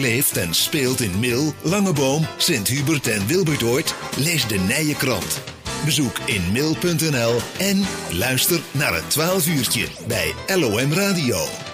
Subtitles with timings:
[0.00, 3.94] leeft en speelt in Mil, Langeboom, Sint-Hubert en Wilbertoort?
[4.16, 5.40] Lees de Nije Krant.
[5.84, 11.65] Bezoek inmil.nl en luister naar het 12 uurtje bij LOM Radio.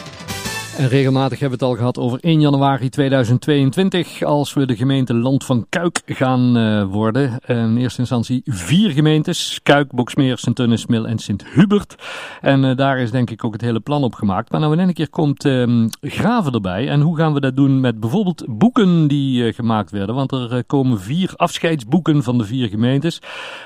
[0.79, 5.15] En regelmatig hebben we het al gehad over 1 januari 2022, als we de gemeente
[5.15, 7.41] Land van Kuik gaan uh, worden.
[7.47, 11.95] In eerste instantie vier gemeentes, Kuik, Boksmeer, Sint-Tunnis, Mil en Sint-Hubert.
[12.41, 14.51] En uh, daar is denk ik ook het hele plan op gemaakt.
[14.51, 16.89] Maar nou in een keer komt uh, graven erbij.
[16.89, 20.15] En hoe gaan we dat doen met bijvoorbeeld boeken die gemaakt werden?
[20.15, 23.19] Want er komen vier afscheidsboeken van de vier gemeentes.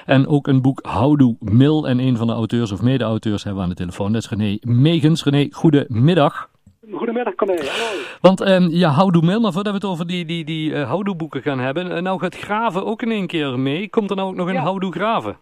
[0.07, 1.89] En ook een boek Houdoe Mil.
[1.89, 4.13] En een van de auteurs of mede-auteurs hebben we aan de telefoon.
[4.13, 5.25] Dat is René Megens.
[5.25, 6.49] René, goedemiddag.
[6.93, 7.57] Goedemiddag, Corné.
[7.57, 8.03] Hallo.
[8.21, 11.17] Want um, ja, houdoe mail, maar voordat we het over die, die, die uh, houdoe
[11.17, 13.89] boeken gaan hebben, uh, nou gaat graven ook in één keer mee.
[13.89, 14.61] Komt er nou ook nog een ja.
[14.61, 15.39] houdoe graven?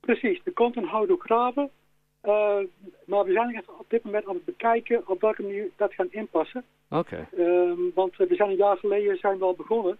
[0.00, 1.70] Precies, er komt een houdoe graven.
[2.24, 2.32] Uh,
[3.06, 6.64] maar we zijn op dit moment aan het bekijken op welke manier dat gaan inpassen.
[6.90, 7.26] Oké.
[7.34, 7.46] Okay.
[7.46, 9.98] Um, want we zijn een jaar geleden zijn we al begonnen.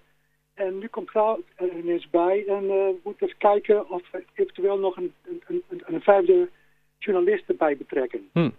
[0.55, 2.45] En nu komt graaf er ineens bij.
[2.47, 6.48] En we moeten eens kijken of we eventueel nog een, een, een, een vijfde
[6.98, 8.28] journalist erbij betrekken.
[8.33, 8.50] Hm.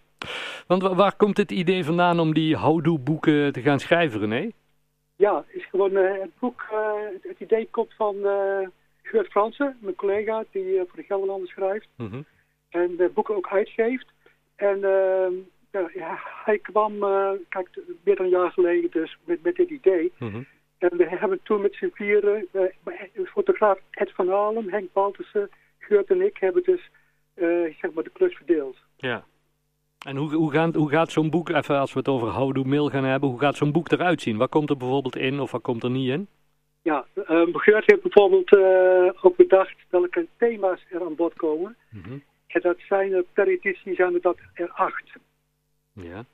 [0.68, 4.52] Want waar komt het idee vandaan om die houdoe-boeken te gaan schrijven, René?
[5.16, 6.66] Ja, is gewoon uh, het boek.
[6.72, 8.68] Uh, het, idee komt van uh,
[9.02, 11.88] Geurt Fransen, mijn collega, die voor de Gelderlander schrijft.
[11.96, 12.26] Mm -hmm.
[12.70, 14.08] En de boeken ook uitgeeft.
[14.56, 14.80] En
[15.94, 17.00] ja, hij kwam,
[17.50, 17.70] kijk,
[18.04, 20.12] meer dan een jaar geleden dus met, met dit idee.
[20.18, 20.48] Mm -hmm.
[20.78, 22.48] En we hebben toen met z'n vieren,
[23.26, 25.50] fotograaf Ed van Halen, Henk Baltussen,
[25.80, 26.90] Geurt en ik, hebben dus
[27.80, 28.78] zeg maar de klus verdeeld.
[28.96, 29.26] Ja.
[30.04, 32.90] En hoe, hoe, gaan, hoe gaat zo'n boek, even als we het over Houdoe Mail
[32.90, 34.38] gaan hebben, hoe gaat zo'n boek eruit zien?
[34.38, 36.28] Wat komt er bijvoorbeeld in of wat komt er niet in?
[36.82, 41.76] Ja, uh, Geurt heeft bijvoorbeeld uh, ook bedacht welke thema's er aan bod komen.
[41.90, 42.24] Mm -hmm.
[42.48, 45.12] En dat zijn er per editie zijn er dat er acht.
[45.94, 46.26] Ja.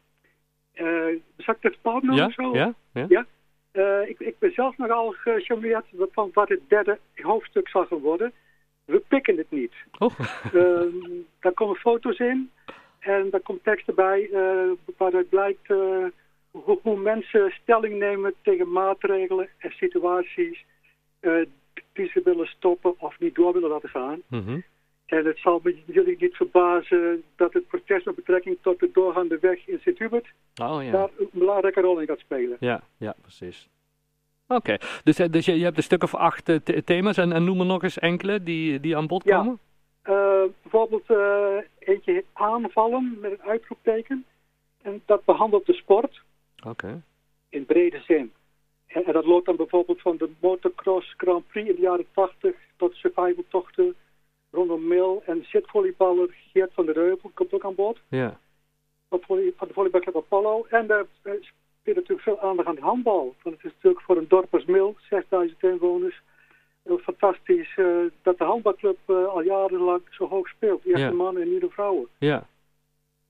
[0.75, 2.29] Uh, zal ik het noemen ja?
[2.29, 2.53] zo?
[2.53, 3.05] Ja, ja.
[3.09, 3.25] ja?
[3.73, 8.31] Uh, ik, ik ben zelf nogal gecharmeerd van wat het derde hoofdstuk zal gaan worden.
[8.85, 9.73] We pikken het niet.
[9.97, 10.19] Oh.
[10.53, 10.81] uh,
[11.39, 12.52] daar komen foto's in.
[12.99, 16.05] En daar komt tekst erbij uh, waaruit blijkt uh,
[16.52, 20.65] hoe, hoe, mensen stelling nemen tegen maatregelen en situaties
[21.21, 21.45] uh,
[21.93, 24.21] die ze willen stoppen of niet door willen laten gaan.
[24.27, 24.64] Mm -hmm.
[25.05, 29.38] En het zal me jullie niet verbazen dat het protest met betrekking tot de doorgaande
[29.42, 30.27] weg in Sint-Hubert
[30.61, 30.92] oh, ja.
[30.92, 32.58] daar een belangrijke rol in gaat spelen.
[32.59, 33.70] Ja, ja precies.
[34.48, 34.80] Oké, okay.
[35.04, 37.83] dus, dus je, je, hebt een stuk of acht thema's en, en noem er nog
[37.83, 39.59] eens enkele die, die aan bod komen.
[39.61, 39.68] Ja.
[40.04, 44.26] Uh, bijvoorbeeld uh, eentje aanvallen met een uitroepteken.
[44.82, 46.21] En dat behandelt de sport.
[46.58, 46.70] Oké.
[46.70, 47.02] Okay.
[47.49, 48.32] In brede zin.
[48.88, 52.55] En, en, dat loopt dan bijvoorbeeld van de motocross Grand Prix in de jaren 80
[52.76, 53.95] tot survivaltochten
[54.52, 55.23] rondom Mil.
[55.26, 57.99] En zitvolleyballer Geert van der Reuvel komt ook aan bod.
[58.08, 58.39] Ja.
[59.09, 59.20] Van,
[59.55, 60.65] van de volleybalclub Apollo.
[60.70, 61.33] En daar uh,
[61.80, 63.36] speelt natuurlijk veel aandacht aan de handbal.
[63.43, 66.21] Want het is natuurlijk voor een dorp als Mil, 6000 inwoners
[66.98, 70.86] fantastisch uh, dat de handbalclub uh, al jarenlang zo hoog speelt.
[70.86, 71.10] Eerst Ja.
[71.10, 72.08] de mannen en nu de vrouwen.
[72.17, 72.48] Ja,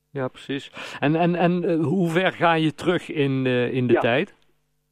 [0.10, 0.72] ja precies.
[1.00, 4.00] En, en, en uh, hoe ver ga je terug in, in de Ja.
[4.00, 4.34] tijd?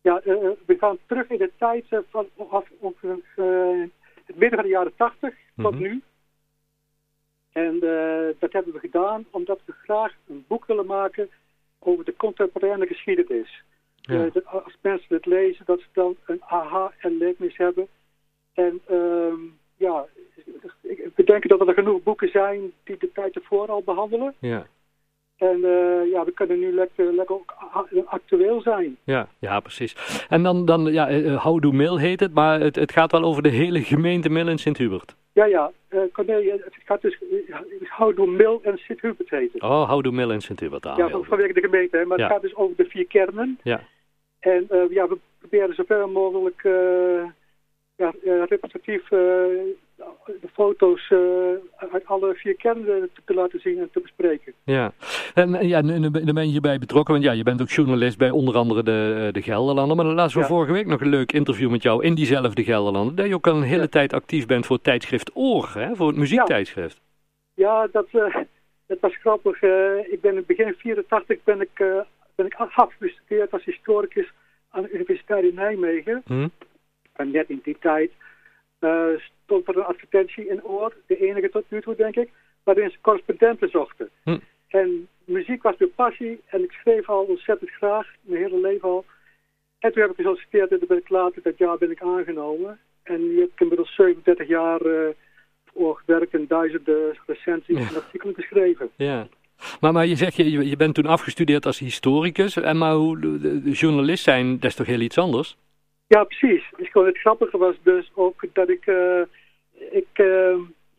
[0.02, 0.22] Ja,
[0.66, 3.18] we gaan terug in de tijd van af, ongeveer
[4.26, 5.82] het midden van de jaren 80 tot Mhm.
[5.82, 6.02] nu.
[7.52, 7.80] En
[8.40, 11.30] dat hebben we gedaan omdat we graag een boek willen maken
[11.80, 13.64] over de contemporaine geschiedenis.
[13.96, 14.30] Ja.
[14.44, 17.88] Als mensen het lezen, dat ze dan een aha-erlevenis hebben.
[18.64, 19.40] En ehm
[19.78, 20.06] ja,
[20.82, 24.34] ik- we denken dat er genoeg boeken zijn die de tijd ervoor al behandelen.
[24.40, 24.68] Ja.
[25.38, 27.56] En eh, ja, we kunnen nu lekker, lekker ook
[28.06, 28.98] actueel zijn.
[29.04, 30.26] Ja, ja, precies.
[30.30, 33.44] En dan, dan ja, uh, Houdoe Mill heet het, maar het, het gaat wel over
[33.44, 35.16] de hele gemeente Mill in Sint-Hubert.
[35.34, 35.72] Ja, ja.
[35.90, 39.62] Uh, Cornelia, het gaat dus uh, Houdoe Mil en Sint-Hubert heten.
[39.64, 40.86] Oh, Houdoe Mill in Sint-Hubert.
[40.86, 41.98] Ah, ja, vanwege de gemeente.
[41.98, 42.24] Hè, maar Ja.
[42.24, 43.60] het gaat dus over de vier kernen.
[43.64, 43.82] Ja.
[44.40, 47.24] En uh, ja, we proberen zoveel mogelijk uh,
[47.98, 49.10] ja, representatief uh,
[50.26, 51.20] de foto's uh,
[51.92, 54.54] uit alle vier kernen te, te laten zien en te bespreken.
[54.64, 54.92] Ja,
[55.34, 58.18] en en ja, nu, nu ben je hierbij betrokken, want ja, je bent ook journalist
[58.18, 59.96] bij onder andere de, eh, de Gelderlander.
[59.96, 60.50] Maar dan lazen we Ja.
[60.50, 63.16] vorige week nog een leuk interview met jou in diezelfde Gelderlander.
[63.16, 63.88] Dat je ook al een hele Ja.
[63.88, 67.02] tijd actief bent voor het tijdschrift Oor, hè, voor het muziektijdschrift.
[67.54, 68.36] Ja, dat, uh,
[68.88, 69.62] dat was grappig.
[69.62, 71.84] Uh, ik ben in begin 84 ben ik,
[72.36, 74.32] ben ik afgestudeerd als historicus
[74.70, 76.22] aan de Universiteit in Nijmegen.
[76.26, 76.48] Hm?
[77.18, 78.12] En net in die tijd
[78.80, 79.06] uh,
[79.44, 82.30] stond er een advertentie in Oor, de enige tot nu toe denk ik,
[82.64, 84.10] waarin ze correspondenten zochten.
[84.24, 84.38] Hm.
[84.68, 89.06] En muziek was mijn passie en ik schreef al ontzettend graag, mijn hele leven al.
[89.80, 92.80] En toen heb ik gesolliciteerd en toen ben ik later dat jaar ben ik aangenomen.
[93.04, 95.08] En nu heb ik inmiddels 37 jaar uh,
[95.74, 97.88] voor gewerkt en duizenden recensies Ja.
[97.88, 98.90] en artikelen geschreven.
[98.96, 99.28] Ja.
[99.80, 102.58] Maar, maar je zegt, je, je bent toen afgestudeerd als historicus.
[102.58, 105.58] En maar hoe, de, de journalist zijn, dat is toch heel iets anders?
[106.08, 106.64] Ja, precies.
[106.78, 108.86] Dus gewoon het grappige was dus ook dat ik...
[108.86, 109.22] Uh,
[109.92, 110.58] ik, uh,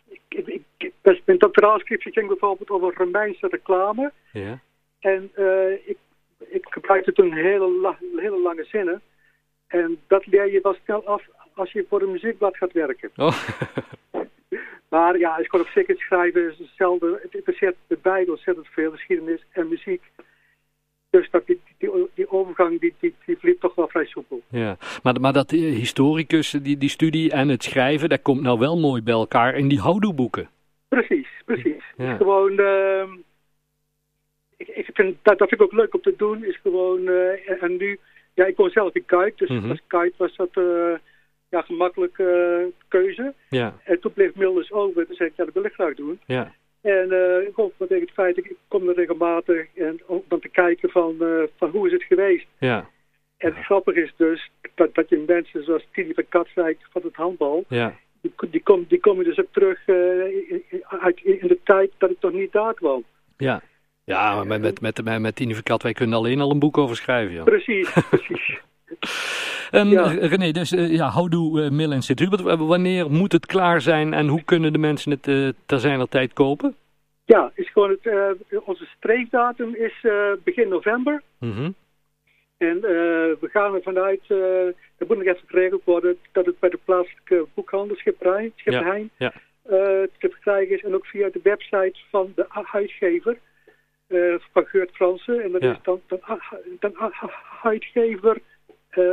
[0.09, 0.93] ik, ik, ik,
[1.25, 4.13] mijn doctoraalscriptie ging bijvoorbeeld over Romeinse reclame.
[4.33, 4.61] Ja.
[4.99, 5.97] En uh, ik,
[6.39, 9.03] ik gebruikte toen hele, la, hele lange zinnen.
[9.67, 11.23] En dat leer je wel snel af
[11.55, 13.11] als je voor een muziekblad gaat werken.
[13.17, 13.49] Oh.
[14.89, 17.19] maar ja, ik kon op zich het schrijven is hetzelfde.
[17.23, 20.03] Het interesseert de beide ontzettend veel, geschiedenis en muziek.
[21.11, 21.43] Dus dat
[21.79, 24.43] die, die, overgang die, die, die verliep toch wel vrij soepel.
[24.51, 28.79] Ja, maar, maar dat historicus, die, die studie en het schrijven, dat komt nou wel
[28.79, 30.49] mooi bij elkaar in die houdoeboeken.
[30.89, 31.83] Precies, precies.
[31.97, 32.17] Ja.
[32.17, 33.03] Gewoon, uh,
[34.57, 37.63] ik, ik vind, dat, dat vind ik ook leuk om te doen, is gewoon, uh,
[37.63, 37.99] en nu,
[38.35, 39.71] ja, ik woon zelf in Kuik, dus Mhm.
[39.71, 40.95] als Kuik was dat uh,
[41.49, 43.35] ja, gemakkelijke keuze.
[43.49, 46.21] Ja, En toen bleef Milders over, toen zei ik, ja, dat wil ik graag doen.
[46.27, 50.49] ja, En uh, ik hoop tegen het feit, ik kom er regelmatig en om te
[50.49, 52.47] kijken van, uh, van hoe is het geweest.
[52.59, 52.89] ja,
[53.37, 57.15] En het grappige is dus dat, dat je mensen zoals Tini van Katwijk van het
[57.15, 57.95] handbal, ja.
[58.21, 62.11] die, die, kom, die komen dus ook terug uh, in, uit, in de tijd dat
[62.11, 63.05] ik toch niet daar kwam.
[63.37, 63.63] Ja,
[64.05, 66.79] ja maar met, met, met, met, met Tine van Katwijk kunnen alleen al een boek
[66.79, 67.35] over schrijven.
[67.35, 67.45] Ja.
[67.45, 68.59] Precies, precies.
[69.73, 70.03] Um, Ja.
[70.07, 72.41] René, dus uh, ja, houdoe uh, Mill en Sint-Hubert.
[72.59, 76.33] Wanneer moet het klaar zijn en hoe kunnen de mensen het uh, ter zijner tijd
[76.33, 76.75] kopen?
[77.25, 80.07] Ja, is gewoon het, uh, onze streefdatum is
[80.45, 81.23] begin november.
[81.39, 81.75] Mm -hmm.
[82.57, 82.81] En
[83.41, 84.21] we gaan er vanuit,
[84.99, 89.33] dat moet nog even geregeld worden, dat het bij de plaatselijke boekhandel Schipperij, Schipperheijn ja,
[89.65, 89.77] ja.
[90.19, 90.83] Te verkrijgen is.
[90.83, 93.37] En ook via de website van de uitgever,
[94.09, 95.43] uh, van Geurt Fransen.
[95.43, 95.71] En dat Ja.
[95.71, 96.21] is dan, dan,
[96.81, 96.93] dan
[97.63, 98.39] uitgever
[98.99, 99.05] uh,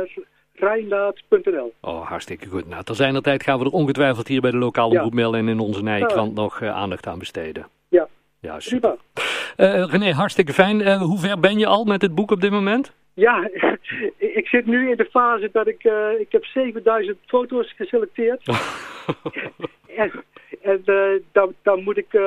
[0.56, 1.72] Rijnlaat.nl.
[1.80, 2.68] Oh, hartstikke goed.
[2.68, 5.04] Nou, ter zijner tijd gaan we er ongetwijfeld hier bij de lokale Ja.
[5.04, 6.42] omroep en in onze Nijkrant Ja.
[6.42, 7.66] nog uh, aandacht aan besteden.
[7.88, 8.08] Ja.
[8.40, 8.96] Ja, super.
[9.56, 10.80] Uh, René, hartstikke fijn.
[10.80, 12.94] Uh, hoe ver ben je al met het boek op dit moment?
[13.14, 13.50] Ja,
[14.40, 18.42] ik zit nu in de fase dat ik, uh, ik heb 7000 foto's geselecteerd.
[19.96, 20.12] en
[20.62, 22.22] en uh, dan, dan moet ik, uh,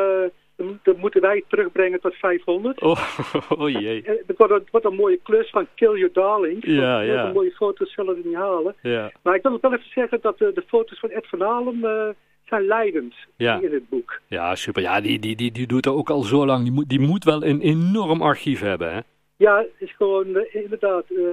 [0.83, 2.81] dan moeten wij terugbrengen tot 500.
[2.81, 2.99] Oh,
[3.57, 4.01] oh jee.
[4.03, 6.57] En Het wordt, een, het wordt een mooie klus van Kill Your Darling.
[6.65, 7.25] Ja, ja.
[7.27, 8.75] De mooie foto's zullen we niet halen.
[8.81, 11.41] Ja, Maar ik wil nog wel even zeggen dat de, de foto's van Ed van
[11.41, 12.09] Halen uh,
[12.45, 13.59] zijn leidend Ja.
[13.61, 14.19] in het boek.
[14.27, 14.81] ja super.
[14.81, 16.63] Ja, die, die, die, die doet er ook al zo lang.
[16.63, 18.99] Die moet, die moet wel een enorm archief hebben, hè?
[19.37, 21.03] Ja, is gewoon uh, inderdaad.
[21.09, 21.27] Uh,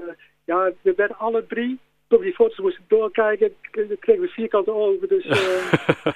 [0.44, 1.78] ja, we werden alle drie,
[2.08, 3.52] door die foto's moesten doorkijken,
[4.00, 5.08] kregen we vierkante ogen.
[5.08, 5.34] Dus uh,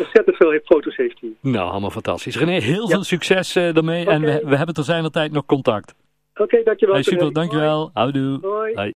[0.00, 1.30] ontzettend veel foto's heeft hij.
[1.40, 2.36] nou, allemaal fantastisch.
[2.36, 2.94] René, heel Ja.
[2.94, 4.06] veel succes uh, daarmee.
[4.06, 5.94] En we, we hebben ter zijner tijd nog contact.
[6.34, 6.94] Oké, dankjewel.
[6.94, 7.90] Hey, super, dankjewel.
[7.92, 8.38] Houdoe.
[8.42, 8.74] Hoi.
[8.74, 8.88] Hoi.